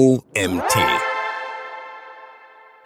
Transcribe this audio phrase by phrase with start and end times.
[0.00, 0.78] OMT.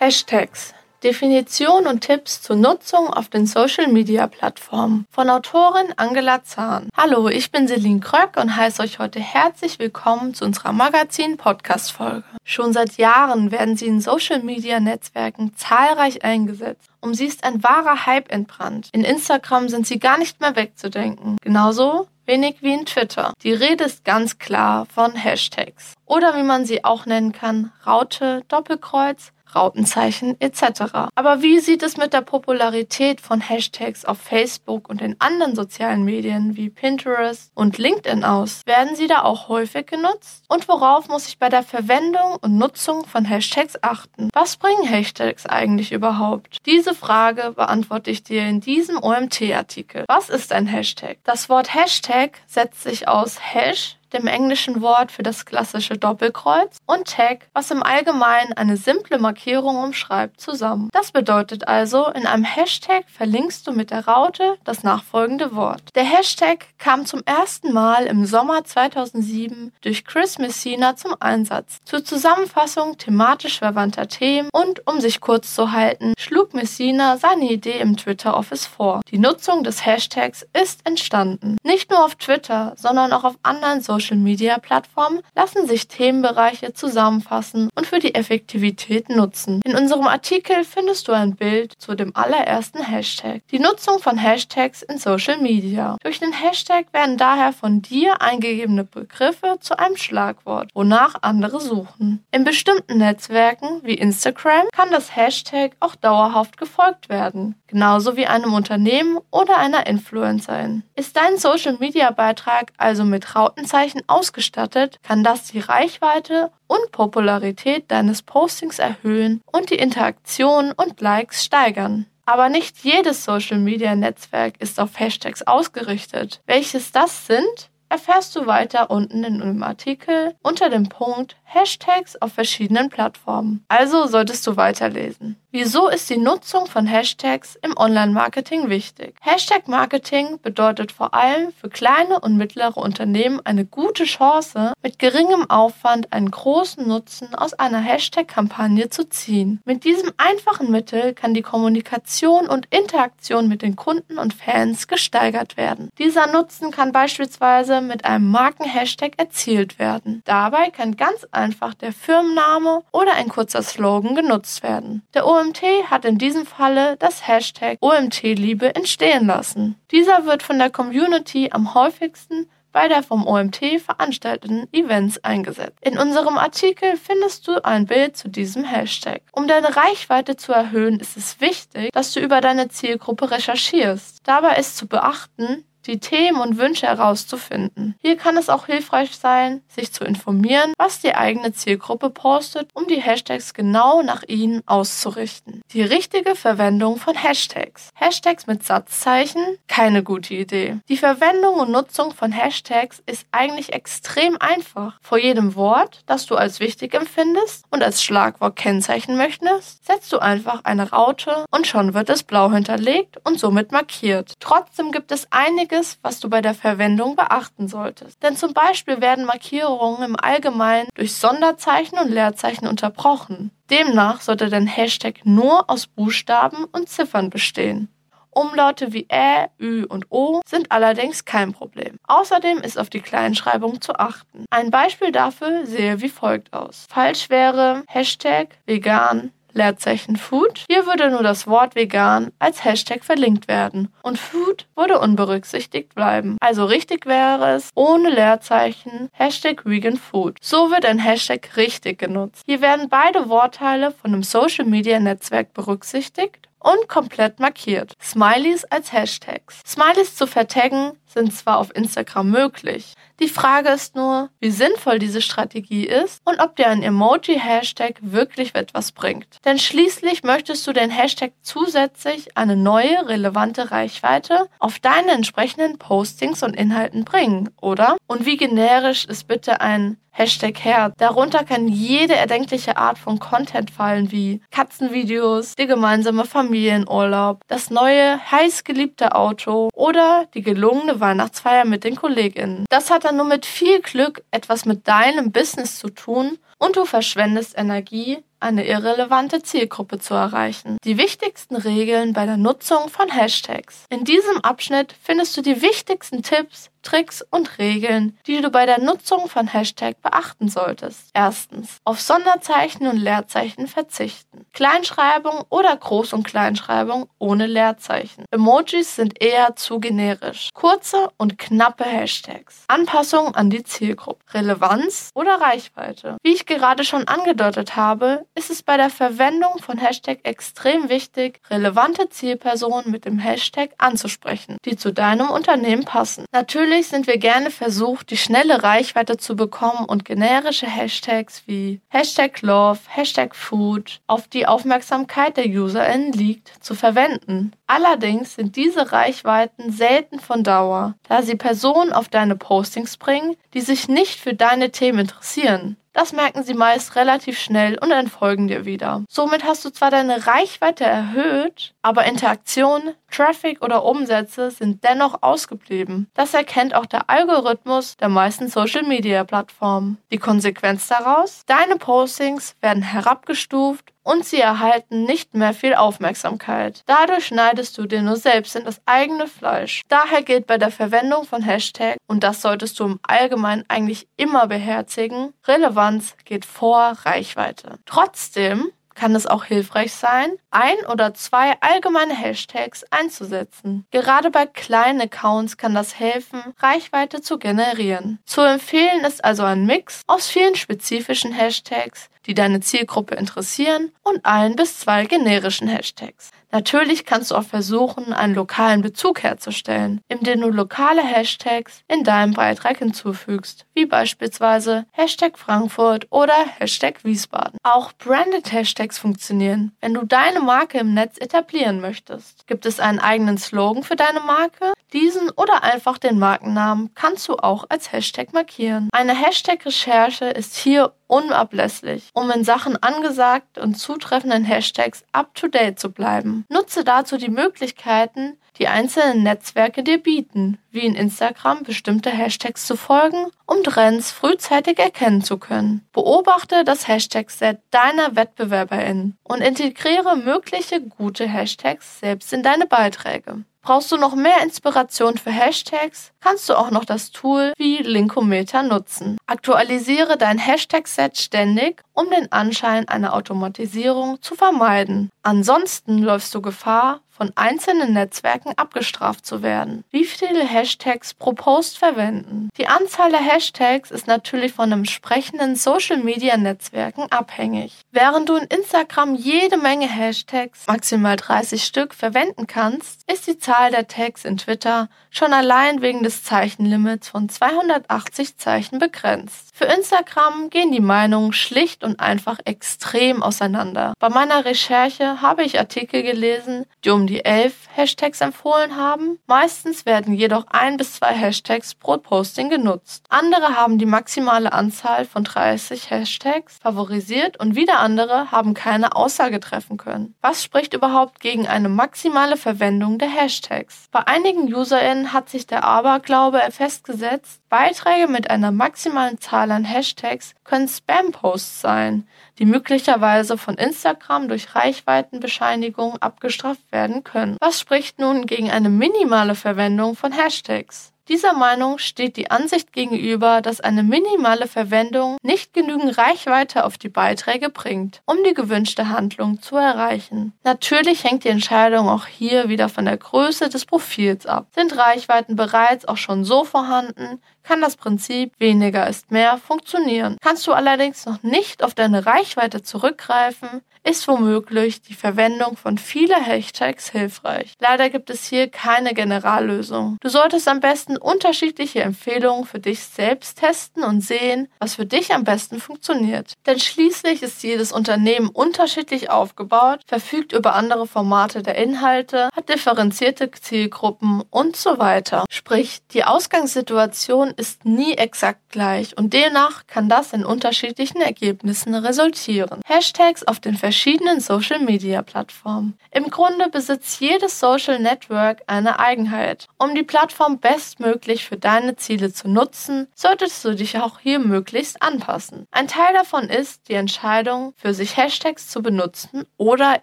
[0.01, 0.75] Hashtags.
[1.05, 6.89] Definition und Tipps zur Nutzung auf den Social Media Plattformen von Autorin Angela Zahn.
[6.97, 11.93] Hallo, ich bin Celine Kröck und heiße euch heute herzlich willkommen zu unserer Magazin Podcast
[11.93, 12.25] Folge.
[12.43, 16.89] Schon seit Jahren werden sie in Social Media Netzwerken zahlreich eingesetzt.
[17.01, 18.89] Um sie ist ein wahrer Hype entbrannt.
[18.91, 21.37] In Instagram sind sie gar nicht mehr wegzudenken.
[21.43, 23.33] Genauso wenig wie in Twitter.
[23.43, 25.95] Die Rede ist ganz klar von Hashtags.
[26.07, 31.11] Oder wie man sie auch nennen kann, Raute, Doppelkreuz, Rautenzeichen etc.
[31.15, 36.05] Aber wie sieht es mit der Popularität von Hashtags auf Facebook und in anderen sozialen
[36.05, 38.63] Medien wie Pinterest und LinkedIn aus?
[38.67, 40.45] Werden sie da auch häufig genutzt?
[40.49, 44.29] Und worauf muss ich bei der Verwendung und Nutzung von Hashtags achten?
[44.33, 46.59] Was bringen Hashtags eigentlich überhaupt?
[46.67, 50.05] Diese Frage beantworte ich dir in diesem OMT-Artikel.
[50.09, 51.19] Was ist ein Hashtag?
[51.25, 57.09] Das Wort Hashtag setzt sich aus Hash dem englischen Wort für das klassische Doppelkreuz, und
[57.09, 60.89] Tag, was im Allgemeinen eine simple Markierung umschreibt, zusammen.
[60.93, 65.83] Das bedeutet also, in einem Hashtag verlinkst du mit der Raute das nachfolgende Wort.
[65.95, 71.79] Der Hashtag kam zum ersten Mal im Sommer 2007 durch Chris Messina zum Einsatz.
[71.85, 77.79] Zur Zusammenfassung thematisch verwandter Themen und um sich kurz zu halten, schlug Messina seine Idee
[77.79, 79.01] im Twitter Office vor.
[79.11, 81.57] Die Nutzung des Hashtags ist entstanden.
[81.63, 87.87] Nicht nur auf Twitter, sondern auch auf anderen Social Social-Media-Plattformen lassen sich Themenbereiche zusammenfassen und
[87.87, 89.61] für die Effektivität nutzen.
[89.65, 93.43] In unserem Artikel findest du ein Bild zu dem allerersten Hashtag.
[93.51, 95.97] Die Nutzung von Hashtags in Social Media.
[96.03, 102.25] Durch den Hashtag werden daher von dir eingegebene Begriffe zu einem Schlagwort, wonach andere suchen.
[102.31, 108.53] In bestimmten Netzwerken wie Instagram kann das Hashtag auch dauerhaft gefolgt werden, genauso wie einem
[108.53, 110.83] Unternehmen oder einer Influencerin.
[110.95, 118.23] Ist dein Social-Media-Beitrag also mit Rautenzeichen Kennzeichen ausgestattet, kann das die Reichweite und Popularität deines
[118.23, 122.07] Postings erhöhen und die Interaktion und Likes steigern.
[122.27, 126.41] Aber nicht jedes Social-Media-Netzwerk ist auf Hashtags ausgerichtet.
[126.47, 132.33] Welches das sind, erfährst du weiter unten in dem Artikel unter dem Punkt Hashtags auf
[132.33, 133.65] verschiedenen Plattformen.
[133.69, 135.37] Also solltest du weiterlesen.
[135.57, 139.15] Wieso ist die Nutzung von Hashtags im Online-Marketing wichtig?
[139.21, 146.13] Hashtag-Marketing bedeutet vor allem für kleine und mittlere Unternehmen eine gute Chance, mit geringem Aufwand
[146.13, 149.61] einen großen Nutzen aus einer Hashtag-Kampagne zu ziehen.
[149.65, 155.57] Mit diesem einfachen Mittel kann die Kommunikation und Interaktion mit den Kunden und Fans gesteigert
[155.57, 155.89] werden.
[156.01, 160.21] Dieser Nutzen kann beispielsweise mit einem Marken-Hashtag erzielt werden.
[160.25, 165.07] Dabei kann ganz einfach der Firmenname oder ein kurzer Slogan genutzt werden.
[165.15, 169.77] Der OMT hat in diesem Falle das Hashtag OMT-Liebe entstehen lassen.
[169.91, 175.79] Dieser wird von der Community am häufigsten bei der vom OMT veranstalteten Events eingesetzt.
[175.83, 179.21] In unserem Artikel findest du ein Bild zu diesem Hashtag.
[179.33, 184.21] Um deine Reichweite zu erhöhen, ist es wichtig, dass du über deine Zielgruppe recherchierst.
[184.25, 187.95] Dabei ist zu beachten, die Themen und Wünsche herauszufinden.
[188.01, 192.87] Hier kann es auch hilfreich sein, sich zu informieren, was die eigene Zielgruppe postet, um
[192.87, 195.63] die Hashtags genau nach ihnen auszurichten.
[195.73, 197.91] Die richtige Verwendung von Hashtags.
[197.95, 199.43] Hashtags mit Satzzeichen?
[199.69, 200.79] Keine gute Idee.
[200.89, 204.99] Die Verwendung und Nutzung von Hashtags ist eigentlich extrem einfach.
[205.03, 210.19] Vor jedem Wort, das du als wichtig empfindest und als Schlagwort kennzeichnen möchtest, setzt du
[210.19, 214.35] einfach eine Raute und schon wird es blau hinterlegt und somit markiert.
[214.41, 218.23] Trotzdem gibt es einige einiges, was du bei der Verwendung beachten solltest.
[218.23, 223.51] Denn zum Beispiel werden Markierungen im Allgemeinen durch Sonderzeichen und Leerzeichen unterbrochen.
[223.71, 227.89] Demnach sollte dein Hashtag nur aus Buchstaben und Ziffern bestehen.
[228.31, 231.99] Umlaute wie Ä, Ü und O sind allerdings kein Problem.
[232.09, 234.45] Außerdem ist auf die Kleinschreibung zu achten.
[234.51, 236.87] Ein Beispiel dafür sehe wie folgt aus.
[236.89, 240.65] Falsch wäre Hashtag vegan Leerzeichen Food.
[240.69, 246.37] Hier würde nur das Wort vegan als Hashtag verlinkt werden und Food würde unberücksichtigt bleiben.
[246.41, 250.39] Also richtig wäre es ohne Leerzeichen Hashtag Vegan Food.
[250.43, 252.43] So wird ein Hashtag richtig genutzt.
[252.47, 257.95] Hier werden beide Wortteile von einem Social Media Netzwerk berücksichtigt und komplett markiert.
[258.03, 259.61] Smileys als Hashtags.
[259.67, 262.95] Smileys zu vertaggen sind zwar auf Instagram möglich.
[263.21, 268.55] Die Frage ist nur, wie sinnvoll diese Strategie ist und ob dir ein Emoji-Hashtag wirklich
[268.55, 269.39] etwas bringt.
[269.45, 276.43] Denn schließlich möchtest du den Hashtag zusätzlich eine neue, relevante Reichweite auf deine entsprechenden Postings
[276.43, 277.97] und Inhalten bringen, oder?
[278.09, 280.95] Und wie generisch ist bitte ein Hashtag Herz.
[280.97, 288.21] Darunter kann jede erdenkliche Art von Content fallen, wie Katzenvideos, der gemeinsame Familienurlaub, das neue
[288.31, 292.65] heißgeliebte Auto oder die gelungene Weihnachtsfeier mit den KollegInnen.
[292.71, 296.87] Das hat dann nur mit viel Glück etwas mit deinem Business zu tun und du
[296.87, 300.79] verschwendest Energie, eine irrelevante Zielgruppe zu erreichen.
[300.85, 303.85] Die wichtigsten Regeln bei der Nutzung von Hashtags.
[303.91, 308.79] In diesem Abschnitt findest du die wichtigsten Tipps, Tricks und Regeln, die du bei der
[308.79, 311.11] Nutzung von Hashtag beachten solltest.
[311.15, 314.47] Erstens, auf Sonderzeichen und Leerzeichen verzichten.
[314.53, 318.25] Kleinschreibung oder Groß- und Kleinschreibung ohne Leerzeichen.
[318.31, 320.51] Emojis sind eher zu generisch.
[320.55, 322.65] Kurze und knappe Hashtags.
[322.69, 324.23] Anpassung an die Zielgruppe.
[324.33, 326.19] Relevanz oder Reichweite.
[326.23, 331.41] Wie ich gerade schon angedeutet habe, ist es bei der Verwendung von Hashtag extrem wichtig,
[331.51, 336.27] relevante Zielpersonen mit dem Hashtag anzusprechen, die zu deinem Unternehmen passen.
[336.33, 342.43] Natürlich sind wir gerne versucht, die schnelle Reichweite zu bekommen und generische Hashtags wie Hashtag
[342.43, 347.53] Love, Hashtag Food auf die Aufmerksamkeit der UserInnen liegt, zu verwenden.
[347.67, 353.61] Allerdings sind diese Reichweiten selten von Dauer, da sie Personen auf deine Postings bringen, die
[353.61, 355.77] sich nicht für deine Themen interessieren.
[355.95, 359.05] Das merken sie meist relativ schnell und entfolgen dir wieder.
[359.09, 366.11] Somit hast du zwar deine Reichweite erhöht, aber Interaktion, Traffic oder Umsätze sind dennoch ausgeblieben.
[366.15, 369.99] Das erkennt auch der Algorithmus der meisten Social-Media-Plattformen.
[370.11, 371.45] Die Konsequenz daraus?
[371.47, 376.83] Deine Postings werden herabgestuft und sie erhalten nicht mehr viel Aufmerksamkeit.
[376.87, 379.83] Dadurch schneidest du dir nur selbst in das eigene Fleisch.
[379.89, 384.47] Daher gilt bei der Verwendung von Hashtags, und das solltest du im Allgemeinen eigentlich immer
[384.47, 387.79] beherzigen, Relevanz geht vor Reichweite.
[387.87, 393.87] Trotzdem kann es auch hilfreich sein, ein oder zwei allgemeine Hashtags einzusetzen.
[393.91, 398.19] Gerade bei kleinen Accounts kann das helfen, Reichweite zu generieren.
[398.25, 404.25] Zu empfehlen ist also ein Mix aus vielen spezifischen Hashtags, die deine Zielgruppe interessieren, und
[404.25, 406.31] ein bis zwei generischen Hashtags.
[406.55, 412.33] Natürlich kannst du auch versuchen, einen lokalen Bezug herzustellen, indem du lokale Hashtags in deinem
[412.33, 417.59] Beitrag hinzufügst, wie beispielsweise Hashtag Frankfurt oder Hashtag Wiesbaden.
[417.65, 422.47] Auch Branded Hashtags funktionieren, wenn du deine Marke im Netz etablieren möchtest.
[422.47, 424.75] Gibt es einen eigenen Slogan für deine Marke?
[424.93, 428.91] Diesen oder einfach den Markennamen kannst du auch als Hashtag markieren.
[428.93, 436.45] Eine Hashtag-Recherche ist hier unablässlich, um in Sachen angesagt und zutreffenden Hashtags up-to-date zu bleiben.
[436.49, 442.77] Nutze dazu die Möglichkeiten, die einzelnen Netzwerke dir bieten, wie in Instagram bestimmte Hashtags zu
[442.77, 445.87] folgen, um Trends frühzeitig erkennen zu können.
[445.93, 453.45] Beobachte das Hashtag-Set deiner WettbewerberInnen und integriere mögliche gute Hashtags selbst in deine Beiträge.
[453.65, 456.13] Brauchst du noch mehr Inspiration für Hashtags?
[456.21, 459.17] Kannst du auch noch das Tool wie Linkometer nutzen.
[459.27, 465.09] Aktualisiere dein Hashtag-Set ständig, um den Anschein einer Automatisierung zu vermeiden.
[465.23, 469.85] Ansonsten läufst du Gefahr, von einzelnen Netzwerken abgestraft zu werden.
[469.91, 472.49] Wie viele Hashtags pro Post verwenden?
[472.59, 477.73] Die Anzahl der Hashtags ist natürlich von entsprechenden Social-Media-Netzwerken abhängig.
[477.93, 483.71] Während du in Instagram jede Menge Hashtags, maximal 30 Stück, verwenden kannst, ist die Zahl
[483.71, 489.51] der Tags in Twitter schon allein wegen des Zeichenlimits von 280 Zeichen begrenzt.
[489.55, 493.95] Für Instagram gehen die Meinungen schlicht und einfach extrem auseinander.
[494.01, 499.19] Bei meiner Recherche habe ich Artikel gelesen, die um die elf Hashtags empfohlen haben.
[499.27, 503.05] Meistens werden jedoch ein bis zwei Hashtags pro Posting genutzt.
[503.09, 509.41] Andere haben die maximale Anzahl von 30 Hashtags favorisiert und wieder andere haben keine Aussage
[509.41, 510.15] treffen können.
[510.21, 513.89] Was spricht überhaupt gegen eine maximale Verwendung der Hashtags?
[513.91, 520.35] Bei einigen UserInnen hat sich der Aberglaube festgesetzt, Beiträge mit einer maximalen Zahl an Hashtags
[520.43, 522.09] können Spam-Posts sein,
[522.41, 527.37] die möglicherweise von Instagram durch Reichweitenbescheinigung abgestraft werden können.
[527.39, 530.95] Was spricht nun gegen eine minimale Verwendung von Hashtags?
[531.09, 536.89] Dieser Meinung steht die Ansicht gegenüber, dass eine minimale Verwendung nicht genügend Reichweite auf die
[536.89, 540.33] Beiträge bringt, um die gewünschte Handlung zu erreichen.
[540.45, 544.47] Natürlich hängt die Entscheidung auch hier wieder von der Größe des Profils ab.
[544.55, 550.17] Sind Reichweiten bereits auch schon so vorhanden, kann das Prinzip weniger ist mehr funktionieren.
[550.21, 556.21] Kannst du allerdings noch nicht auf deine Reichweite zurückgreifen, ist womöglich die Verwendung von vieler
[556.21, 557.53] Hashtags hilfreich.
[557.61, 559.99] Leider gibt es hier keine Generallösung.
[560.01, 565.13] Du solltest am besten unterschiedliche Empfehlungen für dich selbst testen und sehen, was für dich
[565.13, 566.33] am besten funktioniert.
[566.47, 573.31] Denn schließlich ist jedes Unternehmen unterschiedlich aufgebaut, verfügt über andere Formate der Inhalte, hat differenzierte
[573.31, 575.27] Zielgruppen und so weiter.
[575.31, 582.61] Sprich, die Ausgangssituation ist nie exakt gleich und demnach kann das in unterschiedlichen Ergebnissen resultieren.
[582.67, 585.79] Hashtags auf den verschiedenen Social-Media-Plattformen.
[585.91, 589.47] Im Grunde besitzt jedes Social Network eine Eigenheit.
[589.59, 594.83] Um die Plattform bestmöglich für deine Ziele zu nutzen, solltest du dich auch hier möglichst
[594.83, 595.47] anpassen.
[595.51, 599.83] Ein Teil davon ist die Entscheidung, für sich Hashtags zu benutzen oder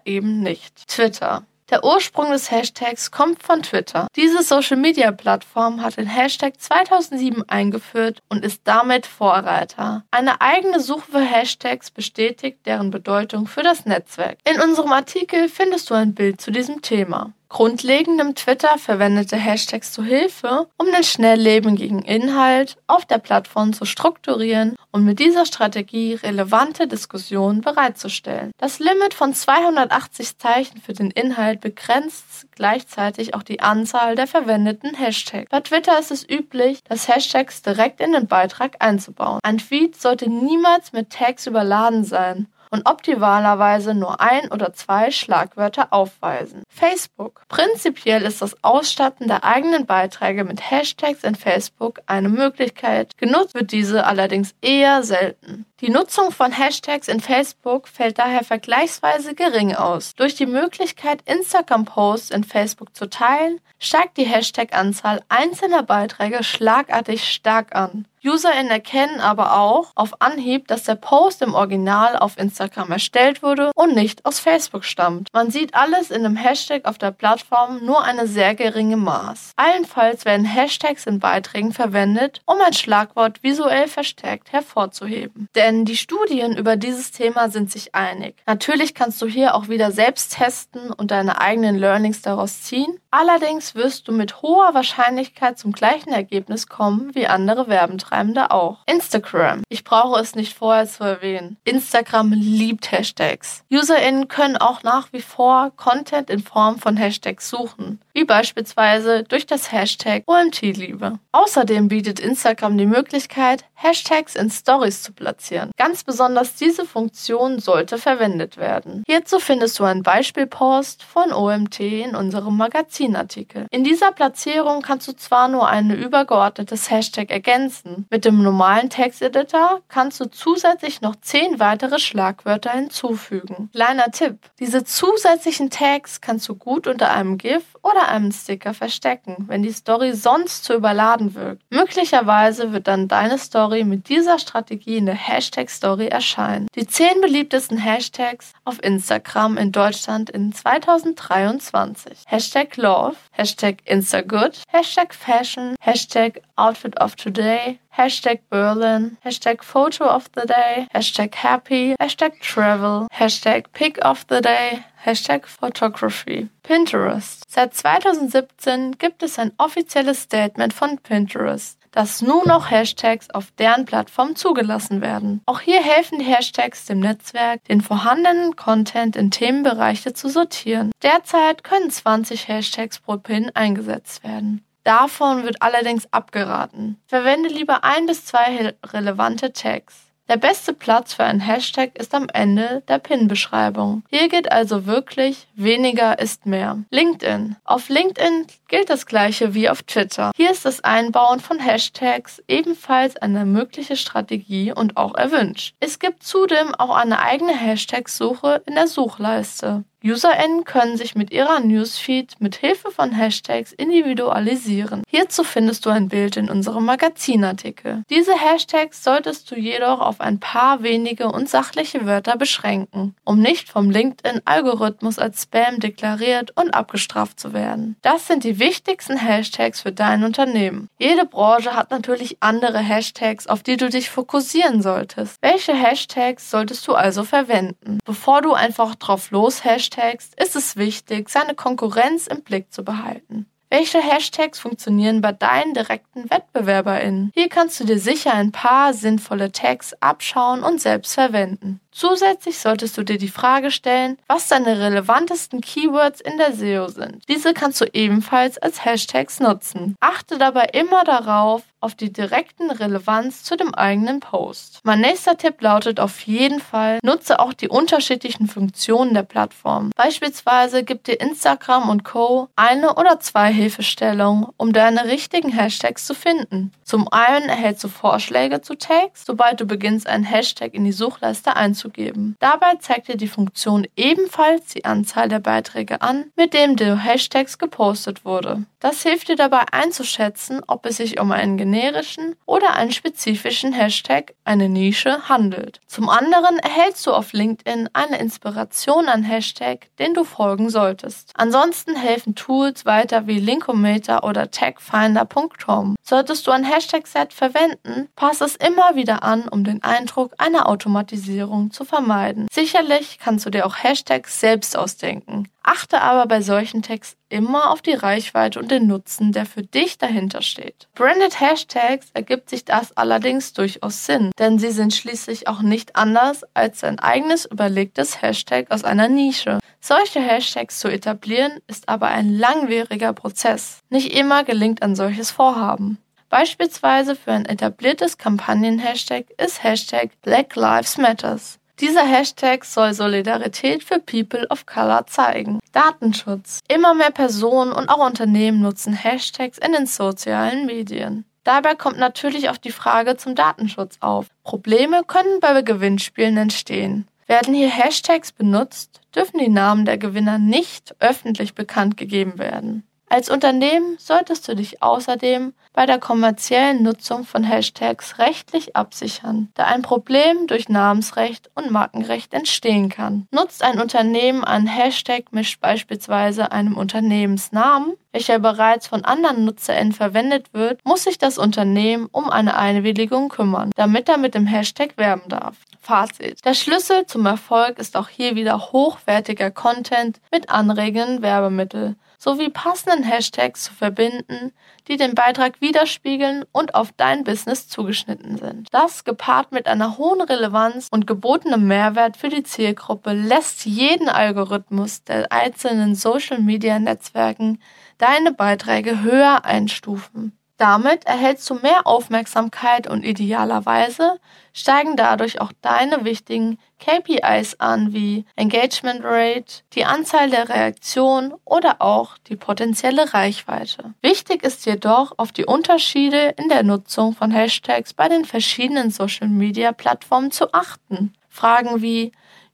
[0.04, 0.88] eben nicht.
[0.88, 1.44] Twitter.
[1.72, 4.06] Der Ursprung des Hashtags kommt von Twitter.
[4.14, 10.04] Diese Social-Media-Plattform hat den Hashtag 2007 eingeführt und ist damit Vorreiter.
[10.10, 14.36] Eine eigene Suche für Hashtags bestätigt deren Bedeutung für das Netzwerk.
[14.44, 17.32] In unserem Artikel findest du ein Bild zu diesem Thema.
[17.52, 23.84] Grundlegend nimmt Twitter verwendete Hashtags zu Hilfe, um den schnelllebigen Inhalt auf der Plattform zu
[23.84, 28.52] strukturieren und mit dieser Strategie relevante Diskussionen bereitzustellen.
[28.56, 34.94] Das Limit von 280 Zeichen für den Inhalt begrenzt gleichzeitig auch die Anzahl der verwendeten
[34.94, 35.50] Hashtags.
[35.50, 39.40] Bei Twitter ist es üblich, das Hashtags direkt in den Beitrag einzubauen.
[39.42, 45.92] Ein Tweet sollte niemals mit Tags überladen sein und optimalerweise nur ein oder zwei Schlagwörter
[45.92, 46.62] aufweisen.
[46.68, 47.42] Facebook.
[47.48, 53.18] Prinzipiell ist das Ausstatten der eigenen Beiträge mit Hashtags in Facebook eine Möglichkeit.
[53.18, 55.66] Genutzt wird diese allerdings eher selten.
[55.84, 60.14] Die Nutzung von Hashtags in Facebook fällt daher vergleichsweise gering aus.
[60.14, 67.74] Durch die Möglichkeit, Instagram-Posts in Facebook zu teilen, steigt die Hashtag-Anzahl einzelner Beiträge schlagartig stark
[67.74, 68.06] an.
[68.24, 73.72] UserInnen erkennen aber auch auf Anhieb, dass der Post im Original auf Instagram erstellt wurde
[73.74, 75.28] und nicht aus Facebook stammt.
[75.32, 79.54] Man sieht alles in dem Hashtag auf der Plattform nur eine sehr geringe Maß.
[79.56, 85.48] Allenfalls werden Hashtags in Beiträgen verwendet, um ein Schlagwort visuell verstärkt hervorzuheben.
[85.72, 88.36] Denn die Studien über dieses Thema sind sich einig.
[88.46, 92.98] Natürlich kannst du hier auch wieder selbst testen und deine eigenen Learnings daraus ziehen.
[93.10, 98.80] Allerdings wirst du mit hoher Wahrscheinlichkeit zum gleichen Ergebnis kommen wie andere Werbentreibende auch.
[98.86, 99.62] Instagram.
[99.70, 101.56] Ich brauche es nicht vorher zu erwähnen.
[101.64, 103.64] Instagram liebt Hashtags.
[103.70, 109.46] UserInnen können auch nach wie vor Content in Form von Hashtags suchen, wie beispielsweise durch
[109.46, 111.18] das Hashtag OMT-Liebe.
[111.32, 115.70] Außerdem bietet Instagram die Möglichkeit, Hashtags in Stories zu platzieren.
[115.76, 119.02] Ganz besonders diese Funktion sollte verwendet werden.
[119.06, 122.72] Hierzu findest du einen Beispielpost von OMT in unserem Magazin.
[122.72, 123.66] Magazinartikel.
[123.70, 129.80] In dieser Platzierung kannst du zwar nur ein übergeordnetes Hashtag ergänzen, mit dem normalen Texteditor
[129.88, 133.70] kannst du zusätzlich noch zehn weitere Schlagwörter hinzufügen.
[133.72, 139.44] Kleiner Tipp: Diese zusätzlichen Tags kannst du gut unter einem GIF oder einem Sticker verstecken,
[139.48, 141.62] wenn die Story sonst zu überladen wirkt.
[141.70, 146.68] Möglicherweise wird dann deine Story mit dieser Strategie in der Hashtag Story erscheinen.
[146.74, 152.24] Die zehn beliebtesten Hashtags auf Instagram in Deutschland in 2023.
[152.26, 160.30] Hashtag Love, Hashtag Instagood, Hashtag Fashion, Hashtag Outfit of Today, Hashtag Berlin, Hashtag Photo of
[160.34, 166.48] the Day, Hashtag Happy, Hashtag Travel, Hashtag Pick of the Day, Hashtag Photography.
[166.62, 167.44] Pinterest.
[167.48, 173.84] Seit 2017 gibt es ein offizielles Statement von Pinterest dass nur noch Hashtags auf deren
[173.84, 175.42] Plattform zugelassen werden.
[175.46, 180.90] Auch hier helfen die Hashtags dem Netzwerk, den vorhandenen Content in Themenbereiche zu sortieren.
[181.02, 184.64] Derzeit können 20 Hashtags pro Pin eingesetzt werden.
[184.84, 187.00] Davon wird allerdings abgeraten.
[187.06, 190.12] Verwende lieber ein bis zwei relevante Tags.
[190.28, 194.02] Der beste Platz für ein Hashtag ist am Ende der Pin-Beschreibung.
[194.08, 196.78] Hier geht also wirklich weniger ist mehr.
[196.90, 197.56] LinkedIn.
[197.64, 200.30] Auf LinkedIn gilt das gleiche wie auf Twitter.
[200.36, 205.74] Hier ist das Einbauen von Hashtags ebenfalls eine mögliche Strategie und auch erwünscht.
[205.80, 209.84] Es gibt zudem auch eine eigene Hashtag-Suche in der Suchleiste.
[210.04, 215.02] UserInnen können sich mit ihrer Newsfeed mit Hilfe von Hashtags individualisieren.
[215.08, 218.02] Hierzu findest du ein Bild in unserem Magazinartikel.
[218.10, 223.68] Diese Hashtags solltest du jedoch auf ein paar wenige und sachliche Wörter beschränken, um nicht
[223.68, 227.96] vom LinkedIn-Algorithmus als Spam deklariert und abgestraft zu werden.
[228.02, 230.88] Das sind die wichtigsten Hashtags für dein Unternehmen.
[230.98, 235.38] Jede Branche hat natürlich andere Hashtags, auf die du dich fokussieren solltest.
[235.40, 237.98] Welche Hashtags solltest du also verwenden?
[238.04, 243.46] Bevor du einfach drauf los Hashtags ist es wichtig, seine Konkurrenz im Blick zu behalten.
[243.68, 247.30] Welche Hashtags funktionieren bei deinen direkten WettbewerberInnen?
[247.34, 251.80] Hier kannst du dir sicher ein paar sinnvolle Tags abschauen und selbst verwenden.
[251.92, 257.22] Zusätzlich solltest du dir die Frage stellen, was deine relevantesten Keywords in der SEO sind.
[257.28, 259.94] Diese kannst du ebenfalls als Hashtags nutzen.
[260.00, 264.80] Achte dabei immer darauf, auf die direkten Relevanz zu dem eigenen Post.
[264.84, 269.90] Mein nächster Tipp lautet auf jeden Fall, nutze auch die unterschiedlichen Funktionen der Plattform.
[269.96, 272.48] Beispielsweise gibt dir Instagram und Co.
[272.54, 276.72] eine oder zwei Hilfestellungen, um deine richtigen Hashtags zu finden.
[276.84, 281.56] Zum einen erhältst du Vorschläge zu Tags, sobald du beginnst, einen Hashtag in die Suchleiste
[281.82, 282.36] einzugeben.
[282.38, 287.58] Dabei zeigt dir die Funktion ebenfalls die Anzahl der Beiträge an, mit dem der Hashtags
[287.58, 288.64] gepostet wurde.
[288.80, 294.34] Das hilft dir dabei einzuschätzen, ob es sich um einen generischen oder einen spezifischen Hashtag,
[294.44, 295.80] eine Nische, handelt.
[295.86, 301.30] Zum anderen erhältst du auf LinkedIn eine Inspiration an Hashtag, den du folgen solltest.
[301.34, 305.94] Ansonsten helfen Tools weiter wie Linkometer oder tagfinder.com.
[306.02, 311.71] Solltest du ein Hashtag-Set verwenden, pass es immer wieder an, um den Eindruck einer Automatisierung
[311.72, 312.46] zu vermeiden.
[312.52, 315.48] Sicherlich kannst du dir auch Hashtags selbst ausdenken.
[315.62, 319.96] Achte aber bei solchen Tags immer auf die Reichweite und den Nutzen, der für dich
[319.96, 320.88] dahinter steht.
[320.94, 326.42] Branded Hashtags ergibt sich das allerdings durchaus Sinn, denn sie sind schließlich auch nicht anders
[326.54, 329.58] als ein eigenes überlegtes Hashtag aus einer Nische.
[329.80, 333.80] Solche Hashtags zu etablieren ist aber ein langwieriger Prozess.
[333.88, 335.98] Nicht immer gelingt ein solches Vorhaben.
[336.32, 341.58] Beispielsweise für ein etabliertes Kampagnen-Hashtag ist Hashtag Black Lives Matters.
[341.82, 345.58] Dieser Hashtag soll Solidarität für People of Color zeigen.
[345.72, 346.60] Datenschutz.
[346.68, 351.24] Immer mehr Personen und auch Unternehmen nutzen Hashtags in den sozialen Medien.
[351.42, 354.28] Dabei kommt natürlich auch die Frage zum Datenschutz auf.
[354.44, 357.08] Probleme können bei Gewinnspielen entstehen.
[357.26, 362.84] Werden hier Hashtags benutzt, dürfen die Namen der Gewinner nicht öffentlich bekannt gegeben werden.
[363.12, 369.66] Als Unternehmen solltest du dich außerdem bei der kommerziellen Nutzung von Hashtags rechtlich absichern, da
[369.66, 373.28] ein Problem durch Namensrecht und Markenrecht entstehen kann.
[373.30, 380.54] Nutzt ein Unternehmen einen Hashtag mit beispielsweise einem Unternehmensnamen, welcher bereits von anderen NutzerInnen verwendet
[380.54, 385.28] wird, muss sich das Unternehmen um eine Einwilligung kümmern, damit er mit dem Hashtag werben
[385.28, 385.56] darf.
[385.80, 386.42] Fazit.
[386.46, 393.02] Der Schlüssel zum Erfolg ist auch hier wieder hochwertiger Content mit anregenden Werbemitteln sowie passenden
[393.02, 394.52] Hashtags zu verbinden,
[394.86, 398.68] die den Beitrag widerspiegeln und auf dein Business zugeschnitten sind.
[398.70, 405.02] Das gepaart mit einer hohen Relevanz und gebotenem Mehrwert für die Zielgruppe lässt jeden Algorithmus
[405.02, 407.60] der einzelnen Social-Media-Netzwerken
[407.98, 410.38] deine Beiträge höher einstufen.
[410.62, 414.20] Damit erhältst du mehr Aufmerksamkeit und idealerweise
[414.52, 421.82] steigen dadurch auch deine wichtigen KPIs an wie Engagement Rate, die Anzahl der Reaktionen oder
[421.82, 423.94] auch die potenzielle Reichweite.
[424.02, 430.30] Wichtig ist jedoch, auf die Unterschiede in der Nutzung von Hashtags bei den verschiedenen Social-Media-Plattformen
[430.30, 431.12] zu achten.
[431.28, 432.12] Fragen wie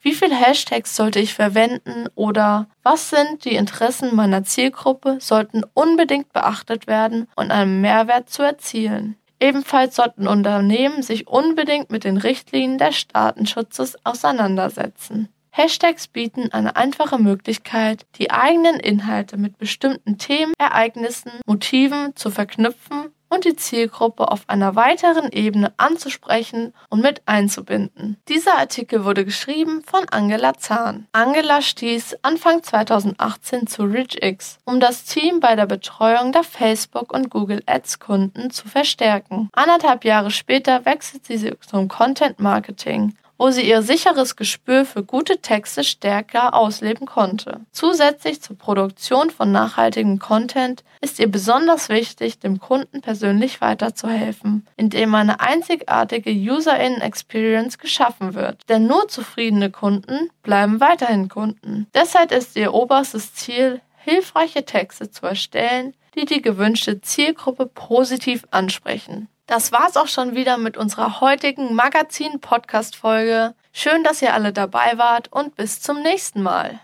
[0.09, 6.33] wie viele Hashtags sollte ich verwenden oder was sind die Interessen meiner Zielgruppe sollten unbedingt
[6.33, 9.17] beachtet werden, um einen Mehrwert zu erzielen.
[9.39, 15.29] Ebenfalls sollten Unternehmen sich unbedingt mit den Richtlinien des Datenschutzes auseinandersetzen.
[15.51, 23.13] Hashtags bieten eine einfache Möglichkeit, die eigenen Inhalte mit bestimmten Themen, Ereignissen, Motiven zu verknüpfen
[23.29, 28.17] und die Zielgruppe auf einer weiteren Ebene anzusprechen und mit einzubinden.
[28.29, 31.07] Dieser Artikel wurde geschrieben von Angela Zahn.
[31.13, 37.31] Angela stieß Anfang 2018 zu RichX, um das Team bei der Betreuung der Facebook- und
[37.31, 39.49] Google Ads-Kunden zu verstärken.
[39.53, 45.39] Anderthalb Jahre später wechselt sie zum Content Marketing wo sie ihr sicheres Gespür für gute
[45.39, 47.61] Texte stärker ausleben konnte.
[47.73, 55.15] Zusätzlich zur Produktion von nachhaltigem Content ist ihr besonders wichtig, dem Kunden persönlich weiterzuhelfen, indem
[55.15, 58.69] eine einzigartige User-In-Experience geschaffen wird.
[58.69, 61.87] Denn nur zufriedene Kunden bleiben weiterhin Kunden.
[61.95, 69.29] Deshalb ist ihr oberstes Ziel, hilfreiche Texte zu erstellen, die die gewünschte Zielgruppe positiv ansprechen.
[69.49, 73.55] Das war's auch schon wieder mit unserer heutigen Magazin-Podcast-Folge.
[73.73, 76.81] Schön, dass ihr alle dabei wart und bis zum nächsten Mal.